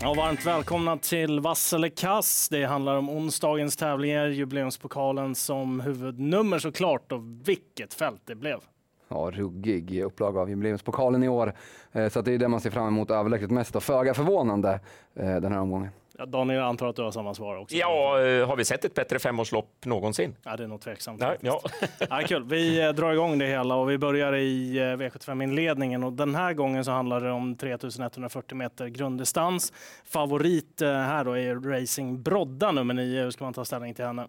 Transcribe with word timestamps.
Ja, 0.00 0.14
varmt 0.14 0.46
välkomna 0.46 0.96
till 0.96 1.40
Vass 1.40 1.72
eller 1.72 1.88
kass. 1.88 2.48
Det 2.48 2.64
handlar 2.64 2.96
om 2.96 3.10
onsdagens 3.10 3.76
tävlingar, 3.76 4.26
jubileumspokalen 4.26 5.34
som 5.34 5.80
huvudnummer 5.80 6.58
såklart 6.58 7.12
och 7.12 7.20
vilket 7.44 7.94
fält 7.94 8.22
det 8.24 8.34
blev. 8.34 8.58
Ja, 9.08 9.30
ruggig 9.34 10.02
upplaga 10.02 10.40
av 10.40 10.50
jubileumspokalen 10.50 11.22
i 11.22 11.28
år. 11.28 11.52
Eh, 11.92 12.08
så 12.08 12.20
det 12.20 12.32
är 12.34 12.38
det 12.38 12.48
man 12.48 12.60
ser 12.60 12.70
fram 12.70 12.86
emot 12.86 13.10
överlägset 13.10 13.50
mest 13.50 13.76
och 13.76 13.82
föga 13.82 14.14
förvånande 14.14 14.80
eh, 15.14 15.36
den 15.36 15.52
här 15.52 15.60
omgången. 15.60 15.90
Daniel, 16.26 16.58
jag 16.58 16.68
antar 16.68 16.88
att 16.88 16.96
du 16.96 17.02
har 17.02 17.10
samma 17.10 17.34
svar 17.34 17.56
också? 17.56 17.76
Ja, 17.76 18.20
eh, 18.20 18.46
har 18.46 18.56
vi 18.56 18.64
sett 18.64 18.84
ett 18.84 18.94
bättre 18.94 19.18
femårslopp 19.18 19.84
någonsin? 19.84 20.36
Ja, 20.44 20.56
det 20.56 20.64
är 20.64 20.68
nog 20.68 20.80
tveksamt. 20.80 21.20
Nej, 21.20 21.36
ja. 21.40 21.60
ja, 22.10 22.22
kul. 22.26 22.44
Vi 22.44 22.92
drar 22.92 23.12
igång 23.12 23.38
det 23.38 23.46
hela 23.46 23.74
och 23.74 23.90
vi 23.90 23.98
börjar 23.98 24.36
i 24.36 24.78
V75-inledningen. 24.78 26.04
Och 26.04 26.12
den 26.12 26.34
här 26.34 26.52
gången 26.52 26.84
så 26.84 26.90
handlar 26.90 27.20
det 27.20 27.30
om 27.30 27.56
3140 27.56 28.56
meter 28.56 28.86
grunddistans. 28.86 29.72
Favorit 30.04 30.80
här 30.80 31.24
då 31.24 31.38
är 31.38 31.54
Racing 31.54 32.22
Brodda 32.22 32.72
nummer 32.72 32.94
9. 32.94 33.22
Hur 33.22 33.30
ska 33.30 33.44
man 33.44 33.54
ta 33.54 33.64
ställning 33.64 33.94
till 33.94 34.04
henne? 34.04 34.28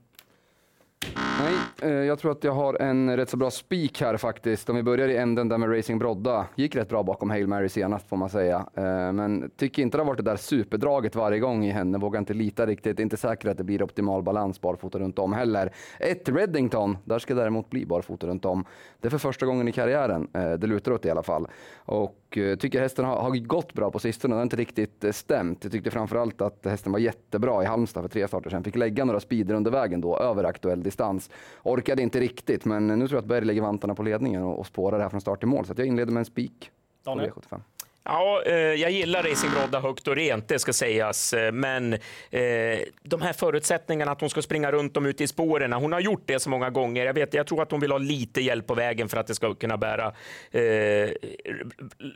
Nej, 1.39 1.55
eh, 1.81 1.89
jag 1.89 2.19
tror 2.19 2.31
att 2.31 2.43
jag 2.43 2.51
har 2.51 2.81
en 2.81 3.17
rätt 3.17 3.29
så 3.29 3.37
bra 3.37 3.51
spik 3.51 4.01
här 4.01 4.17
faktiskt. 4.17 4.69
Om 4.69 4.75
vi 4.75 4.83
börjar 4.83 5.07
i 5.07 5.17
änden 5.17 5.49
där 5.49 5.57
med 5.57 5.77
Racing 5.77 5.99
Brodda. 5.99 6.47
Gick 6.55 6.75
rätt 6.75 6.89
bra 6.89 7.03
bakom 7.03 7.29
Hail 7.29 7.47
Mary 7.47 7.69
senast 7.69 8.09
får 8.09 8.17
man 8.17 8.29
säga. 8.29 8.65
Eh, 8.73 9.11
men 9.11 9.51
tycker 9.57 9.81
inte 9.81 9.97
det 9.97 10.01
har 10.01 10.07
varit 10.07 10.17
det 10.17 10.31
där 10.31 10.35
superdraget 10.35 11.15
varje 11.15 11.39
gång 11.39 11.65
i 11.65 11.71
henne. 11.71 11.97
Vågar 11.97 12.19
inte 12.19 12.33
lita 12.33 12.65
riktigt. 12.65 12.99
Inte 12.99 13.17
säker 13.17 13.49
att 13.49 13.57
det 13.57 13.63
blir 13.63 13.83
optimal 13.83 14.23
balans 14.23 14.61
barfota 14.61 14.99
runt 14.99 15.19
om 15.19 15.33
heller. 15.33 15.73
Ett 15.99 16.29
Reddington, 16.29 16.97
där 17.05 17.19
ska 17.19 17.33
det 17.33 17.41
däremot 17.41 17.69
bli 17.69 17.85
barfota 17.85 18.27
runt 18.27 18.45
om. 18.45 18.65
Det 18.99 19.07
är 19.07 19.09
för 19.09 19.17
första 19.17 19.45
gången 19.45 19.67
i 19.67 19.71
karriären. 19.71 20.27
Eh, 20.33 20.51
det 20.51 20.67
lutar 20.67 20.91
åt 20.91 21.01
det 21.01 21.07
i 21.07 21.11
alla 21.11 21.23
fall. 21.23 21.47
Och 21.75 22.15
tycker 22.31 22.81
hästen 22.81 23.05
har, 23.05 23.21
har 23.21 23.47
gått 23.47 23.73
bra 23.73 23.91
på 23.91 23.99
sistone. 23.99 24.35
Det 24.35 24.37
har 24.37 24.43
inte 24.43 24.55
riktigt 24.55 25.05
stämt. 25.11 25.63
Jag 25.63 25.71
tyckte 25.71 25.91
framförallt 25.91 26.41
att 26.41 26.65
hästen 26.65 26.91
var 26.91 26.99
jättebra 26.99 27.63
i 27.63 27.65
Halmstad 27.65 28.03
för 28.03 28.09
tre 28.09 28.27
starter 28.27 28.49
sedan. 28.49 28.63
Fick 28.63 28.75
lägga 28.75 29.05
några 29.05 29.19
speeder 29.19 29.55
under 29.55 29.71
vägen 29.71 30.01
då 30.01 30.17
över 30.17 30.43
aktuell 30.43 30.83
distans. 30.89 31.29
Orkade 31.63 32.01
inte 32.01 32.19
riktigt, 32.19 32.65
men 32.65 32.87
nu 32.87 33.07
tror 33.07 33.17
jag 33.17 33.21
att 33.21 33.29
Berg 33.29 33.45
lägger 33.45 33.61
vantarna 33.61 33.95
på 33.95 34.03
ledningen 34.03 34.43
och, 34.43 34.59
och 34.59 34.67
spårar 34.67 34.97
det 34.97 35.03
här 35.03 35.09
från 35.09 35.21
start 35.21 35.39
till 35.39 35.47
mål. 35.47 35.65
Så 35.65 35.73
jag 35.77 35.87
inleder 35.87 36.11
med 36.11 36.21
en 36.21 36.25
spik 36.25 36.71
på 37.03 37.11
V75. 37.11 37.61
Ja, 38.11 38.43
eh, 38.45 38.53
jag 38.55 38.91
gillar 38.91 39.23
Racing 39.23 39.53
Brodda 39.53 39.79
högt 39.79 40.07
och 40.07 40.15
rent, 40.15 40.47
det 40.47 40.59
ska 40.59 40.73
sägas. 40.73 41.33
Eh, 41.33 41.51
men 41.51 41.93
eh, 41.93 42.79
de 43.03 43.21
här 43.21 43.33
förutsättningarna 43.33 44.11
att 44.11 44.21
hon 44.21 44.29
ska 44.29 44.41
springa 44.41 44.71
runt 44.71 44.97
om 44.97 45.05
ute 45.05 45.23
i 45.23 45.27
spåren, 45.27 45.73
hon 45.73 45.93
har 45.93 45.99
gjort 45.99 46.23
det 46.25 46.39
så 46.39 46.49
många 46.49 46.69
gånger. 46.69 47.05
Jag, 47.05 47.13
vet, 47.13 47.33
jag 47.33 47.47
tror 47.47 47.61
att 47.61 47.71
hon 47.71 47.79
vill 47.79 47.91
ha 47.91 47.97
lite 47.97 48.41
hjälp 48.41 48.67
på 48.67 48.73
vägen 48.73 49.09
för 49.09 49.17
att 49.17 49.27
det 49.27 49.35
ska 49.35 49.53
kunna 49.55 49.77
bära 49.77 50.13
eh, 50.51 51.09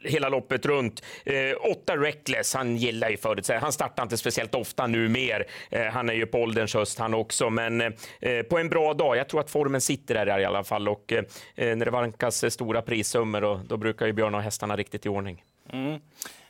hela 0.03 0.29
loppet 0.29 0.65
runt. 0.65 1.03
Eh, 1.25 1.71
åtta 1.71 1.97
Reckless, 1.97 2.53
han 2.53 2.77
gillar 2.77 3.09
ju 3.09 3.17
förutsättningar. 3.17 3.61
Han 3.61 3.71
startar 3.71 4.03
inte 4.03 4.17
speciellt 4.17 4.55
ofta 4.55 4.87
nu 4.87 5.09
mer. 5.09 5.47
Eh, 5.71 5.85
han 5.85 6.09
är 6.09 6.13
ju 6.13 6.25
på 6.25 6.37
ålderns 6.37 6.73
höst 6.73 6.99
han 6.99 7.13
också, 7.13 7.49
men 7.49 7.81
eh, 7.81 7.91
på 8.49 8.57
en 8.57 8.69
bra 8.69 8.93
dag. 8.93 9.17
Jag 9.17 9.29
tror 9.29 9.39
att 9.39 9.49
formen 9.49 9.81
sitter 9.81 10.25
där 10.25 10.39
i 10.39 10.45
alla 10.45 10.63
fall 10.63 10.87
och 10.87 11.13
eh, 11.13 11.23
när 11.55 11.85
det 11.85 11.91
vankas 11.91 12.53
stora 12.53 12.81
prissummor, 12.81 13.59
då 13.67 13.77
brukar 13.77 14.05
ju 14.05 14.13
Björn 14.13 14.33
ha 14.33 14.41
hästarna 14.41 14.75
riktigt 14.77 15.05
i 15.05 15.09
ordning. 15.09 15.43
Mm. 15.69 15.99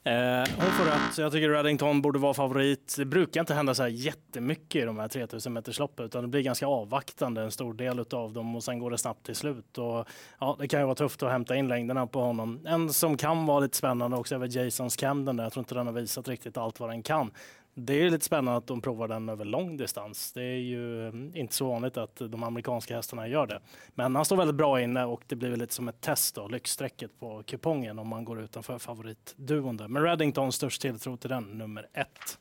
Eh, 0.06 0.50
hon 0.58 0.72
får 0.72 0.86
rätt. 0.86 1.18
Jag 1.18 1.32
tycker 1.32 1.50
Reddington 1.50 2.02
borde 2.02 2.20
vara 2.20 2.34
favorit. 2.34 2.96
Det 2.98 3.06
brukar 3.06 3.40
inte 3.42 3.54
hända 3.54 3.76
så 3.76 3.84
här 3.84 3.90
jättemycket 3.90 4.82
i 4.82 4.86
de 4.86 5.00
här 5.00 5.08
3000 5.08 5.54
metersloppen 5.54 6.06
utan 6.06 6.22
det 6.22 6.28
blir 6.28 6.42
ganska 6.42 6.68
avvaktande 6.68 7.42
en 7.42 7.52
stor 7.52 7.74
del 7.74 8.00
av 8.00 8.34
dem 8.34 8.56
och 8.56 8.64
sen 8.64 8.80
går 8.80 8.92
det 8.92 8.98
snabbt 8.98 9.26
till 9.26 9.36
slut. 9.36 9.78
Och, 9.78 10.08
ja, 10.40 10.56
det 10.60 10.68
kan 10.68 10.80
ju 10.80 10.86
vara 10.86 10.96
tufft 10.96 11.24
att 11.24 11.32
hämta 11.32 11.56
in 11.56 11.68
längderna 11.68 12.08
på 12.08 12.22
honom. 12.22 12.60
En 12.66 12.94
som 12.94 13.18
kan 13.18 13.46
vara 13.46 13.60
lite 13.60 13.78
spännande 13.78 14.18
också 14.18 14.36
är 14.36 14.58
Jasons 14.58 14.96
Camden. 14.96 15.38
Där. 15.38 15.44
Jag 15.44 15.54
tror 15.54 15.62
inte 15.62 15.76
den 15.76 15.88
har 15.88 15.94
visat 15.94 16.28
riktigt 16.28 16.58
allt 16.58 16.80
vad 16.80 16.90
den 16.90 17.04
kan 17.04 17.32
det 17.76 17.94
är 17.94 18.10
lite 18.10 18.26
spännande 18.26 18.58
att 18.58 18.68
de 18.68 18.82
provar 18.82 19.08
den 19.08 19.30
över 19.30 19.46
lång 19.46 19.78
distans. 19.78 20.32
Det 20.34 20.44
är 20.44 20.58
ju 20.58 21.08
mm, 21.08 21.36
inte 21.36 21.56
så 21.56 21.70
vanligt 21.70 21.98
att 21.98 22.16
de 22.16 22.44
amerikanska 22.44 22.96
hästarna 22.96 23.28
gör 23.28 23.48
det. 23.48 23.60
Men 23.90 24.16
han 24.16 24.26
står 24.26 24.38
väldigt 24.38 24.56
bra 24.56 24.82
inne 24.82 25.06
och 25.06 25.24
det 25.28 25.36
blir 25.36 25.50
väl 25.50 25.60
lite 25.60 25.74
som 25.74 25.88
ett 25.88 26.02
test 26.02 26.36
då, 26.36 26.48
lyxstrecket 26.48 27.20
på 27.20 27.44
kupongen 27.44 28.00
om 28.00 28.08
man 28.08 28.26
går 28.26 28.42
utanför 28.42 28.80
favoritduon. 28.80 29.78
Där. 29.78 29.88
Men 29.88 30.04
Reddington 30.04 30.52
störst 30.52 30.82
tilltro 30.82 31.18
till 31.18 31.30
den, 31.30 31.44
nummer 31.44 31.88
ett. 31.94 32.40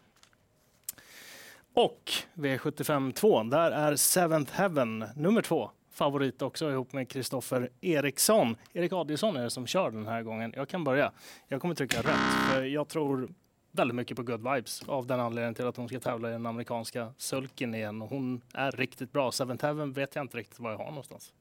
Och 1.74 2.10
V75 2.34 3.12
2, 3.12 3.42
där 3.42 3.70
är 3.70 3.96
Seventh 3.96 4.52
Heaven 4.52 5.04
nummer 5.16 5.42
två 5.42 5.70
favorit 5.92 6.42
också 6.42 6.70
ihop 6.70 6.92
med 6.92 7.08
Kristoffer 7.08 7.70
Eriksson. 7.80 8.56
Erik 8.72 8.92
Adielsson 8.92 9.36
är 9.36 9.42
det 9.42 9.50
som 9.50 9.66
kör 9.66 9.90
den 9.90 10.06
här 10.06 10.22
gången. 10.22 10.52
Jag 10.56 10.68
kan 10.68 10.84
börja. 10.84 11.12
Jag 11.48 11.60
kommer 11.60 11.74
trycka 11.74 11.98
rätt, 11.98 12.50
för 12.50 12.62
jag 12.62 12.88
tror 12.88 13.28
väldigt 13.72 13.94
mycket 13.94 14.16
på 14.16 14.22
good 14.22 14.52
vibes 14.52 14.82
av 14.88 15.06
den 15.06 15.20
anledningen 15.20 15.54
till 15.54 15.66
att 15.66 15.76
hon 15.76 15.88
ska 15.88 16.00
tävla 16.00 16.28
i 16.28 16.32
den 16.32 16.46
amerikanska 16.46 17.12
sulken 17.16 17.74
igen. 17.74 18.02
Och 18.02 18.08
hon 18.08 18.40
är 18.54 18.72
riktigt 18.72 19.12
bra. 19.12 19.32
Seventh 19.32 19.64
Heaven 19.64 19.92
vet 19.92 20.14
jag 20.14 20.24
inte 20.24 20.38
riktigt 20.38 20.60
var 20.60 20.70
jag 20.70 20.78
har 20.78 20.88
någonstans. 20.88 21.32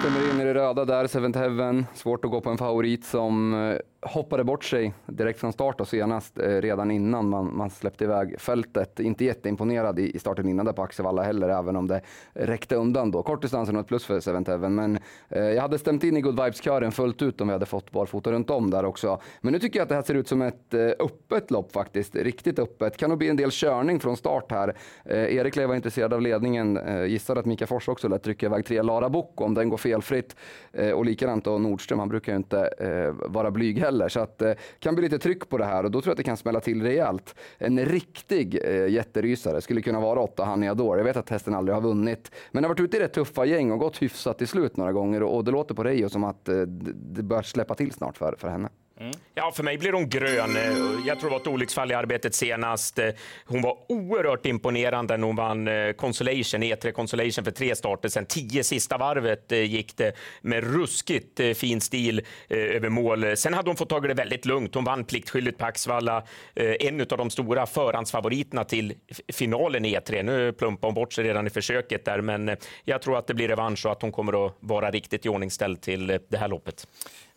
Stämmer 0.00 0.30
in 0.30 0.40
i 0.40 0.44
det 0.44 0.54
röda 0.54 0.84
där, 0.84 1.06
Seventh 1.06 1.38
Heaven. 1.38 1.86
Svårt 1.94 2.24
att 2.24 2.30
gå 2.30 2.40
på 2.40 2.50
en 2.50 2.58
favorit 2.58 3.04
som 3.04 3.54
eh, 3.54 3.78
hoppade 4.00 4.44
bort 4.44 4.64
sig 4.64 4.94
direkt 5.06 5.40
från 5.40 5.52
start 5.52 5.80
och 5.80 5.88
senast, 5.88 6.38
eh, 6.38 6.48
redan 6.48 6.90
innan 6.90 7.28
man, 7.28 7.56
man 7.56 7.70
släppte 7.70 8.04
iväg 8.04 8.40
fältet. 8.40 9.00
Inte 9.00 9.24
jätteimponerad 9.24 9.98
i, 9.98 10.16
i 10.16 10.18
starten 10.18 10.48
innan 10.48 10.66
där 10.66 10.72
på 10.72 10.82
Axevalla 10.82 11.22
heller, 11.22 11.48
även 11.48 11.76
om 11.76 11.88
det 11.88 12.00
räckte 12.32 12.76
undan 12.76 13.10
då. 13.10 13.22
Kortdistansen 13.22 13.76
och 13.76 13.80
ett 13.80 13.88
plus 13.88 14.04
för 14.04 14.20
Seventh 14.20 14.50
Heaven, 14.50 14.74
men 14.74 14.98
eh, 15.28 15.42
jag 15.42 15.62
hade 15.62 15.78
stämt 15.78 16.04
in 16.04 16.16
i 16.16 16.20
Good 16.20 16.40
Vibes-kören 16.40 16.92
fullt 16.92 17.22
ut 17.22 17.40
om 17.40 17.48
vi 17.48 17.52
hade 17.52 17.66
fått 17.66 17.90
barfota 17.90 18.32
runt 18.32 18.50
om 18.50 18.70
där 18.70 18.84
också. 18.84 19.20
Men 19.40 19.52
nu 19.52 19.58
tycker 19.58 19.78
jag 19.78 19.82
att 19.84 19.88
det 19.88 19.94
här 19.94 20.02
ser 20.02 20.14
ut 20.14 20.28
som 20.28 20.42
ett 20.42 20.74
eh, 20.74 20.80
öppet 20.80 21.50
lopp 21.50 21.72
faktiskt, 21.72 22.16
riktigt 22.16 22.58
öppet. 22.58 22.96
Kan 22.96 23.10
nog 23.10 23.18
bli 23.18 23.28
en 23.28 23.36
del 23.36 23.50
körning 23.50 24.00
från 24.00 24.16
start 24.16 24.50
här. 24.50 24.76
Eh, 25.04 25.36
Erik 25.36 25.56
var 25.56 25.74
intresserad 25.74 26.14
av 26.14 26.20
ledningen, 26.20 26.76
eh, 26.76 27.04
gissar 27.04 27.36
att 27.36 27.46
Mika 27.46 27.66
Fors 27.66 27.88
också 27.88 28.08
lät 28.08 28.22
trycka 28.22 28.46
iväg 28.46 28.66
tre 28.66 28.82
Lara 28.82 29.08
Bocco 29.08 29.44
om 29.44 29.54
den 29.54 29.68
går 29.68 29.76
felfritt. 29.76 30.36
Eh, 30.72 30.90
och 30.90 31.04
likadant 31.04 31.44
då 31.44 31.58
Nordström, 31.58 31.98
han 31.98 32.08
brukar 32.08 32.32
ju 32.32 32.36
inte 32.36 32.60
eh, 32.78 33.30
vara 33.30 33.50
blyg 33.50 33.78
heller 33.78 33.95
heller. 33.96 34.08
Så 34.08 34.20
att 34.20 34.38
det 34.38 34.56
kan 34.78 34.94
bli 34.94 35.04
lite 35.04 35.18
tryck 35.18 35.48
på 35.48 35.58
det 35.58 35.64
här 35.64 35.84
och 35.84 35.90
då 35.90 36.00
tror 36.00 36.10
jag 36.10 36.12
att 36.12 36.16
det 36.16 36.22
kan 36.22 36.36
smälla 36.36 36.60
till 36.60 36.82
rejält. 36.82 37.34
En 37.58 37.84
riktig 37.84 38.58
eh, 38.64 38.88
jätterysare 38.88 39.60
skulle 39.60 39.82
kunna 39.82 40.00
vara 40.00 40.20
åtta 40.20 40.44
Hania 40.44 40.70
Adore. 40.70 40.98
Jag 40.98 41.04
vet 41.04 41.16
att 41.16 41.30
hästen 41.30 41.54
aldrig 41.54 41.74
har 41.74 41.82
vunnit, 41.82 42.30
men 42.52 42.64
har 42.64 42.68
varit 42.68 42.80
ute 42.80 42.96
i 42.96 43.00
rätt 43.00 43.12
tuffa 43.12 43.44
gäng 43.44 43.72
och 43.72 43.78
gått 43.78 44.02
hyfsat 44.02 44.38
till 44.38 44.48
slut 44.48 44.76
några 44.76 44.92
gånger 44.92 45.22
och, 45.22 45.36
och 45.36 45.44
det 45.44 45.50
låter 45.50 45.74
på 45.74 45.84
Reijo 45.84 46.08
som 46.08 46.24
att 46.24 46.48
eh, 46.48 46.60
det 46.94 47.22
bör 47.22 47.42
släppa 47.42 47.74
till 47.74 47.92
snart 47.92 48.16
för, 48.16 48.34
för 48.38 48.48
henne. 48.48 48.68
Mm. 49.00 49.12
Ja, 49.34 49.52
för 49.52 49.62
mig 49.62 49.78
blir 49.78 49.92
hon 49.92 50.08
grön. 50.08 50.56
Eh, 50.56 51.06
jag 51.06 51.20
tror 51.20 51.30
det 51.30 51.34
var 51.34 51.40
ett 51.40 51.46
olycksfall 51.46 51.90
i 51.90 51.94
arbetet 51.94 52.34
senast. 52.34 52.98
Eh, 52.98 53.10
hon 53.46 53.62
var 53.62 53.78
oerhört 53.88 54.46
imponerande 54.46 55.16
när 55.16 55.26
hon 55.26 55.36
vann 55.36 55.68
eh, 55.68 55.92
Consolation, 55.92 56.62
E3 56.62 56.92
Consolation 56.92 57.44
för 57.44 57.50
tre 57.50 57.76
starter 57.76 58.08
sen. 58.08 58.26
Tio 58.26 58.64
sista 58.64 58.98
varvet 58.98 59.52
gick 59.52 59.96
det 59.96 60.16
med 60.40 60.64
ruskigt 60.74 61.40
fin 61.56 61.80
stil 61.80 62.22
över 62.48 62.88
mål. 62.88 63.36
Sen 63.36 63.54
hade 63.54 63.68
hon 63.70 63.76
fått 63.76 63.88
tag 63.88 64.04
i 64.04 64.08
det 64.08 64.14
väldigt 64.14 64.46
lugnt. 64.46 64.74
Hon 64.74 64.84
vann 64.84 65.04
pliktskyldigt 65.04 65.58
på 65.58 65.64
Axvalla. 65.64 66.22
En 66.54 67.00
av 67.00 67.06
de 67.06 67.30
stora 67.30 67.66
förhandsfavoriterna 67.66 68.64
till 68.64 68.94
finalen 69.32 69.84
i 69.84 69.96
E3. 69.96 70.22
Nu 70.22 70.52
plumpar 70.52 70.88
hon 70.88 70.94
bort 70.94 71.12
sig 71.12 71.24
redan 71.24 71.46
i 71.46 71.50
försöket 71.50 72.04
där, 72.04 72.20
men 72.20 72.56
jag 72.84 73.02
tror 73.02 73.18
att 73.18 73.26
det 73.26 73.34
blir 73.34 73.48
revansch 73.48 73.86
och 73.86 73.92
att 73.92 74.02
hon 74.02 74.12
kommer 74.12 74.46
att 74.46 74.56
vara 74.60 74.90
riktigt 74.90 75.26
iordningställd 75.26 75.80
till 75.80 76.06
det 76.28 76.38
här 76.38 76.48
loppet. 76.48 76.86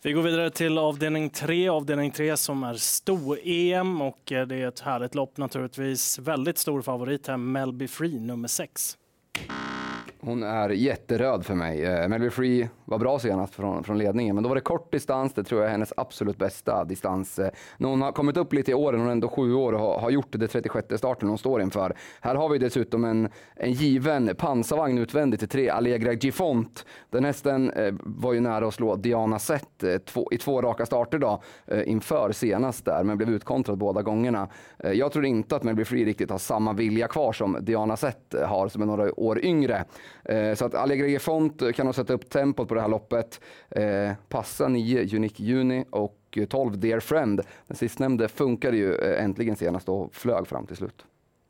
Vi 0.02 0.12
går 0.12 0.22
vidare 0.22 0.50
till 0.50 0.78
avdelning 0.78 1.30
3, 1.30 1.68
avdelning 1.68 2.10
3 2.10 2.36
som 2.36 2.62
är 2.62 2.74
sto-EM 2.74 4.00
och 4.00 4.32
eh, 4.32 4.46
det 4.46 4.56
är 4.56 4.68
ett 4.68 4.80
härligt 4.80 5.14
lopp 5.14 5.36
naturligtvis. 5.36 6.18
Väldigt 6.18 6.58
stor 6.58 6.82
favorit 6.82 7.26
här, 7.26 7.36
Melby 7.36 7.88
Free 7.88 8.20
nummer 8.20 8.48
6. 8.48 8.96
Hon 10.22 10.42
är 10.42 10.68
jätteröd 10.68 11.46
för 11.46 11.54
mig. 11.54 11.84
Eh, 11.84 12.08
Melby 12.08 12.30
Free 12.30 12.68
var 12.84 12.98
bra 12.98 13.18
senast 13.18 13.54
från, 13.54 13.84
från 13.84 13.98
ledningen, 13.98 14.34
men 14.34 14.42
då 14.42 14.48
var 14.48 14.54
det 14.54 14.60
kort 14.60 14.92
distans. 14.92 15.34
Det 15.34 15.44
tror 15.44 15.60
jag 15.60 15.68
är 15.68 15.72
hennes 15.72 15.92
absolut 15.96 16.38
bästa 16.38 16.84
distans. 16.84 17.38
Eh, 17.38 17.50
när 17.78 17.88
hon 17.88 18.02
har 18.02 18.12
kommit 18.12 18.36
upp 18.36 18.52
lite 18.52 18.70
i 18.70 18.74
åren, 18.74 19.00
hon 19.00 19.08
är 19.08 19.12
ändå 19.12 19.28
sju 19.28 19.54
år 19.54 19.72
och 19.72 19.80
har, 19.80 19.98
har 19.98 20.10
gjort 20.10 20.26
det 20.30 20.48
36 20.48 20.98
starten 20.98 21.28
hon 21.28 21.38
står 21.38 21.62
inför. 21.62 21.94
Här 22.20 22.34
har 22.34 22.48
vi 22.48 22.58
dessutom 22.58 23.04
en, 23.04 23.28
en 23.54 23.72
given 23.72 24.34
pansarvagn 24.36 24.98
utvändigt 24.98 25.40
till 25.40 25.48
tre 25.48 25.68
Allegra 25.68 26.12
Gifont. 26.12 26.84
Den 27.10 27.24
hästen 27.24 27.70
eh, 27.70 27.94
var 28.00 28.32
ju 28.32 28.40
nära 28.40 28.68
att 28.68 28.74
slå 28.74 28.96
Diana 28.96 29.38
Sett 29.38 29.82
eh, 29.82 29.98
två, 29.98 30.28
i 30.32 30.38
två 30.38 30.62
raka 30.62 30.86
starter 30.86 31.18
då, 31.18 31.42
eh, 31.66 31.88
inför 31.88 32.32
senast 32.32 32.84
där, 32.84 33.04
men 33.04 33.16
blev 33.16 33.30
utkontrad 33.30 33.78
båda 33.78 34.02
gångerna. 34.02 34.48
Eh, 34.78 34.92
jag 34.92 35.12
tror 35.12 35.24
inte 35.24 35.56
att 35.56 35.62
Melby 35.62 35.84
Free 35.84 36.04
riktigt 36.04 36.30
har 36.30 36.38
samma 36.38 36.72
vilja 36.72 37.08
kvar 37.08 37.32
som 37.32 37.56
Diana 37.60 37.96
Sett 37.96 38.34
har, 38.46 38.68
som 38.68 38.82
är 38.82 38.86
några 38.86 39.20
år 39.20 39.44
yngre. 39.44 39.84
Eh, 40.24 40.54
så 40.54 40.64
att 40.64 40.74
Allegri 40.74 41.18
Font 41.18 41.74
kan 41.74 41.86
nog 41.86 41.94
sätta 41.94 42.12
upp 42.12 42.30
tempot 42.30 42.68
på 42.68 42.74
det 42.74 42.80
här 42.80 42.88
loppet. 42.88 43.40
Eh, 43.70 44.12
passa 44.28 44.68
9 44.68 45.16
Unique 45.16 45.42
Juni 45.42 45.84
och 45.90 46.38
12 46.48 46.78
Dear 46.78 47.00
Friend. 47.00 47.40
Den 47.66 47.76
sistnämnde 47.76 48.28
funkade 48.28 48.76
ju 48.76 48.94
eh, 48.94 49.24
äntligen 49.24 49.56
senast 49.56 49.88
och 49.88 50.14
flög 50.14 50.46
fram 50.46 50.66
till 50.66 50.76
slut. 50.76 51.04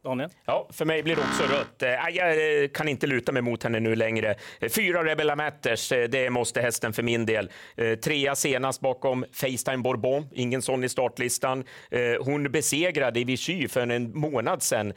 Daniel? 0.04 0.30
Ja, 0.44 0.68
för 0.72 0.84
mig 0.84 1.02
blir 1.02 1.16
det 1.16 1.22
också 1.22 1.42
rött. 1.42 1.82
Eh, 1.82 2.16
jag 2.16 2.62
eh, 2.62 2.68
kan 2.68 2.88
inte 2.88 3.06
luta 3.06 3.32
mig 3.32 3.42
mot 3.42 3.62
henne 3.62 3.80
nu 3.80 3.96
längre. 3.96 4.34
Eh, 4.60 4.68
fyra 4.68 5.04
Rebella 5.04 5.36
Matters, 5.36 5.88
det 5.88 6.30
måste 6.30 6.60
hästen 6.60 6.92
för 6.92 7.02
min 7.02 7.26
del. 7.26 7.50
Trea 8.04 8.34
senast 8.34 8.80
bakom 8.80 9.24
Facetime 9.32 9.78
Bourbon, 9.78 10.28
ingen 10.32 10.62
sån 10.62 10.84
i 10.84 10.88
startlistan. 10.88 11.64
Hon 12.20 12.52
besegrade 12.52 13.20
i 13.20 13.24
Vichy 13.24 13.68
för 13.68 13.80
en 13.90 14.18
månad 14.18 14.62
sedan 14.62 14.92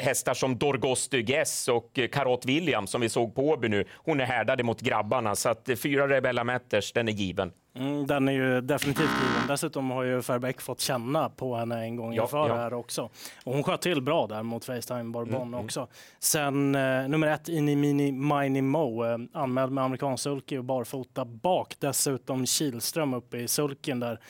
hästar 0.00 0.34
som 0.34 0.58
Dorgos 0.58 1.08
Dugues 1.08 1.68
och 1.68 1.98
Karot 2.12 2.46
William 2.46 2.86
som 2.86 3.00
vi 3.00 3.08
såg 3.08 3.34
på 3.34 3.48
Åby 3.48 3.68
nu. 3.68 3.84
Hon 3.96 4.20
är 4.20 4.24
härdade 4.24 4.62
mot 4.62 4.80
grabbarna, 4.80 5.34
så 5.34 5.48
att 5.48 5.68
fyra 5.82 6.08
Rebella 6.08 6.44
Matters, 6.44 6.92
den 6.92 7.08
är 7.08 7.12
given. 7.12 7.52
Mm, 7.76 8.06
den 8.06 8.28
är 8.28 8.32
ju 8.32 8.60
definitivt 8.60 9.10
given. 9.22 9.48
Dessutom 9.48 9.90
har 9.90 10.02
ju 10.02 10.22
Ferbeck 10.22 10.60
fått 10.60 10.80
känna 10.80 11.28
på 11.28 11.56
henne 11.56 11.80
en 11.80 11.96
gång 11.96 12.14
inför 12.14 12.48
ja. 12.48 12.54
här 12.54 12.74
också. 12.74 13.10
Och 13.44 13.52
hon 13.54 13.62
sköt 13.62 13.80
till 13.80 14.02
bra 14.02 14.26
där 14.26 14.42
mot 14.42 14.64
Facetime 14.64 15.04
Bourbon 15.04 15.34
mm, 15.34 15.48
mm, 15.48 15.64
också. 15.64 15.88
Sen 16.18 16.74
eh, 16.74 17.08
nummer 17.08 17.26
ett, 17.26 17.48
Ini 17.48 17.76
Mini 17.76 18.12
Mini 18.12 18.62
Mo, 18.62 19.04
eh, 19.04 19.18
anmäld 19.32 19.72
med 19.72 19.84
amerikansk 19.84 20.22
sulky 20.22 20.58
och 20.58 20.64
barfota 20.64 21.24
bak. 21.24 21.74
Dessutom 21.78 22.46
Kilström 22.46 23.14
uppe 23.14 23.38
i 23.38 23.48
sulken 23.48 24.00
där. 24.00 24.20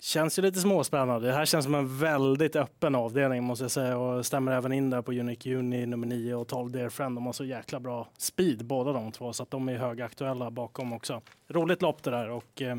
Känns 0.00 0.38
ju 0.38 0.42
lite 0.42 0.60
småspännande. 0.60 1.26
Det 1.26 1.34
här 1.34 1.44
känns 1.44 1.64
som 1.64 1.74
en 1.74 1.98
väldigt 1.98 2.56
öppen 2.56 2.94
avdelning 2.94 3.44
måste 3.44 3.64
jag 3.64 3.70
säga 3.70 3.98
och 3.98 4.26
stämmer 4.26 4.52
även 4.52 4.72
in 4.72 4.90
där 4.90 5.02
på 5.02 5.12
Unique 5.12 5.54
Uni 5.54 5.86
nummer 5.86 6.06
9 6.06 6.34
och 6.34 6.48
12 6.48 6.70
Dear 6.70 6.88
Friend. 6.88 7.16
De 7.16 7.26
har 7.26 7.32
så 7.32 7.44
jäkla 7.44 7.80
bra 7.80 8.08
speed 8.18 8.64
båda 8.64 8.92
de 8.92 9.12
två 9.12 9.32
så 9.32 9.42
att 9.42 9.50
de 9.50 9.68
är 9.68 9.76
högaktuella 9.76 10.50
bakom 10.50 10.92
också. 10.92 11.20
Roligt 11.48 11.82
lopp 11.82 12.02
det 12.02 12.10
där 12.10 12.30
och 12.30 12.62
eh, 12.62 12.76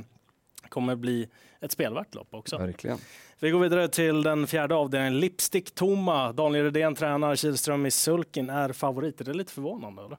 kommer 0.69 0.95
bli 0.95 1.29
ett 1.59 1.71
spelvärt 1.71 2.15
lopp 2.15 2.33
också. 2.33 2.57
Verkligen. 2.57 2.97
Vi 3.39 3.51
går 3.51 3.59
vidare 3.59 3.87
till 3.87 4.23
den 4.23 4.47
fjärde 4.47 4.75
avdelningen. 4.75 5.19
Lipstick 5.19 5.71
Toma. 5.71 6.31
Daniel 6.31 6.63
Redén 6.63 6.95
tränar, 6.95 7.35
Kihlström 7.35 7.85
i 7.85 7.91
sulken 7.91 8.49
är 8.49 8.73
favorit. 8.73 9.21
Är 9.21 9.25
det 9.25 9.33
lite 9.33 9.53
förvånande 9.53 10.05
eller? 10.05 10.17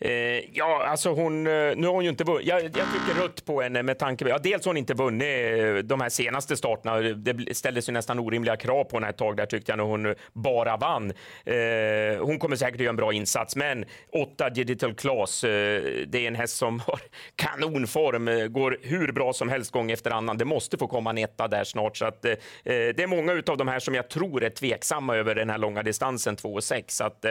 Eh, 0.00 0.10
ja, 0.52 0.84
alltså 0.86 1.10
hon, 1.12 1.46
eh, 1.46 1.52
nu 1.52 1.86
har 1.86 1.94
hon 1.94 2.04
ju 2.04 2.10
inte 2.10 2.24
vunnit. 2.24 2.46
Jag, 2.46 2.62
jag 2.62 2.72
tycker 2.72 3.22
rött 3.22 3.44
på 3.44 3.62
henne 3.62 3.82
med 3.82 3.98
tanke 3.98 4.24
på, 4.24 4.30
ja, 4.30 4.38
dels 4.38 4.64
har 4.64 4.70
hon 4.70 4.76
inte 4.76 4.94
vunnit 4.94 5.22
eh, 5.22 5.74
de 5.74 6.00
här 6.00 6.08
senaste 6.08 6.56
starterna. 6.56 7.00
Det 7.00 7.56
ställdes 7.56 7.88
ju 7.88 7.92
nästan 7.92 8.18
orimliga 8.18 8.56
krav 8.56 8.84
på 8.84 8.96
henne 8.96 9.08
ett 9.08 9.16
tag 9.16 9.36
där 9.36 9.46
tyckte 9.46 9.72
jag 9.72 9.76
när 9.76 9.84
hon 9.84 10.14
bara 10.32 10.76
vann. 10.76 11.12
Eh, 11.44 12.24
hon 12.24 12.38
kommer 12.38 12.56
säkert 12.56 12.74
att 12.74 12.80
göra 12.80 12.90
en 12.90 12.96
bra 12.96 13.12
insats, 13.12 13.56
men 13.56 13.84
8 14.12 14.50
Digital 14.50 14.94
Class, 14.94 15.44
eh, 15.44 15.82
det 16.06 16.18
är 16.18 16.28
en 16.28 16.34
häst 16.34 16.56
som 16.56 16.80
har 16.80 17.00
kanonform, 17.36 18.28
eh, 18.28 18.46
går 18.46 18.78
hur 18.82 19.12
bra 19.12 19.32
som 19.32 19.48
helst 19.48 19.70
gång 19.70 19.90
efter 19.90 20.10
annan. 20.10 20.38
Det 20.38 20.44
måste 20.44 20.78
få 20.78 20.86
komma 20.86 21.10
en 21.10 21.18
etta 21.18 21.48
där 21.48 21.64
snart, 21.64 21.96
så 21.96 22.06
att 22.06 22.22
det 22.22 23.02
är 23.02 23.06
många 23.06 23.42
av 23.46 23.56
de 23.56 23.68
här 23.68 23.78
som 23.78 23.94
jag 23.94 24.08
tror 24.08 24.44
är 24.44 24.50
tveksamma 24.50 25.16
över 25.16 25.34
den 25.34 25.50
här 25.50 25.58
långa 25.58 25.82
distansen 25.82 26.36
2,6. 26.36 26.84
Så 26.88 27.04
att 27.04 27.24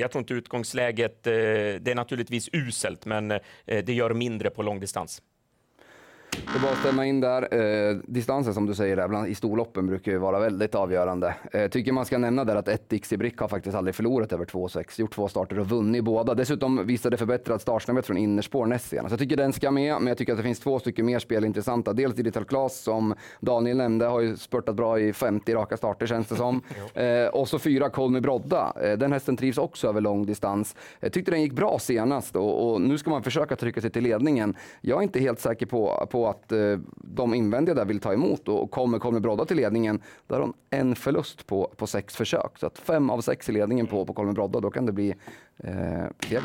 jag 0.00 0.10
tror 0.10 0.20
inte 0.20 0.34
utgångsläget 0.34 1.26
det 1.82 1.90
är 1.90 1.94
naturligtvis 1.94 2.48
uselt, 2.52 3.06
men 3.06 3.30
eh, 3.30 3.40
det 3.66 3.92
gör 3.92 4.14
mindre 4.14 4.50
på 4.50 4.62
långdistans. 4.62 5.22
Det 6.32 6.58
är 6.58 6.62
bara 6.62 6.72
att 6.72 6.78
stämma 6.78 7.06
in 7.06 7.20
där. 7.20 7.54
Eh, 7.90 7.96
distansen 8.04 8.54
som 8.54 8.66
du 8.66 8.74
säger 8.74 8.96
där, 8.96 9.08
bland, 9.08 9.26
i 9.26 9.34
storloppen 9.34 9.86
brukar 9.86 10.12
ju 10.12 10.18
vara 10.18 10.38
väldigt 10.38 10.74
avgörande. 10.74 11.34
Eh, 11.52 11.68
tycker 11.68 11.92
man 11.92 12.04
ska 12.04 12.18
nämna 12.18 12.44
där 12.44 12.56
att 12.56 12.68
ett 12.68 12.88
Dixie 12.88 13.18
Brick 13.18 13.38
har 13.38 13.48
faktiskt 13.48 13.76
aldrig 13.76 13.94
förlorat 13.94 14.32
över 14.32 14.44
2,6. 14.44 15.00
Gjort 15.00 15.14
två 15.14 15.28
starter 15.28 15.58
och 15.58 15.68
vunnit 15.68 16.04
båda. 16.04 16.34
Dessutom 16.34 16.86
visade 16.86 17.16
förbättrad 17.16 17.60
startsnabbhet 17.60 18.06
från 18.06 18.16
innerspår 18.16 18.66
näst 18.66 18.88
senast. 18.88 19.10
Jag 19.10 19.18
tycker 19.18 19.36
den 19.36 19.52
ska 19.52 19.70
med, 19.70 19.94
men 19.98 20.06
jag 20.06 20.18
tycker 20.18 20.32
att 20.32 20.38
det 20.38 20.42
finns 20.42 20.60
två 20.60 20.78
stycken 20.78 21.06
mer 21.06 21.18
spel 21.18 21.44
intressanta. 21.44 21.92
Dels 21.92 22.14
Digital 22.14 22.44
Class 22.44 22.80
som 22.80 23.14
Daniel 23.40 23.76
nämnde, 23.76 24.06
har 24.06 24.20
ju 24.20 24.36
spurtat 24.36 24.76
bra 24.76 25.00
i 25.00 25.12
50 25.12 25.54
raka 25.54 25.76
starter 25.76 26.06
känns 26.06 26.28
det 26.28 26.36
som. 26.36 26.62
eh, 26.94 27.26
och 27.26 27.48
så 27.48 27.58
fyra 27.58 27.90
Colmy 27.90 28.20
Brodda. 28.20 28.72
Eh, 28.82 28.98
den 28.98 29.12
hästen 29.12 29.36
trivs 29.36 29.58
också 29.58 29.88
över 29.88 30.00
lång 30.00 30.26
distans. 30.26 30.76
Jag 31.00 31.12
tyckte 31.12 31.30
den 31.30 31.42
gick 31.42 31.52
bra 31.52 31.78
senast 31.78 32.36
och, 32.36 32.72
och, 32.72 32.80
nu 32.80 32.98
ska 32.98 33.10
man 33.10 33.22
försöka 33.22 33.56
trycka 33.56 33.80
sig 33.80 33.90
till 33.90 34.02
ledningen. 34.02 34.56
Jag 34.80 34.98
är 34.98 35.02
inte 35.02 35.20
helt 35.20 35.40
säker 35.40 35.66
på, 35.66 36.08
på 36.10 36.21
att 36.26 36.52
eh, 36.52 36.78
de 36.96 37.34
invändiga 37.34 37.74
där 37.74 37.84
vill 37.84 38.00
ta 38.00 38.12
emot 38.12 38.48
och 38.48 38.70
kommer 38.70 38.98
Kolme 38.98 39.20
Brodda 39.20 39.44
till 39.44 39.56
ledningen, 39.56 40.00
då 40.26 40.34
har 40.34 40.40
de 40.40 40.54
en 40.70 40.96
förlust 40.96 41.46
på, 41.46 41.72
på 41.76 41.86
sex 41.86 42.16
försök. 42.16 42.58
Så 42.58 42.66
att 42.66 42.78
fem 42.78 43.10
av 43.10 43.20
sex 43.20 43.48
i 43.48 43.52
ledningen 43.52 43.86
på, 43.86 44.06
på 44.06 44.12
Kolme 44.12 44.32
Brodda, 44.32 44.60
då 44.60 44.70
kan 44.70 44.86
det 44.86 44.92
bli 44.92 45.14
eh, 45.62 46.06
seger. 46.20 46.42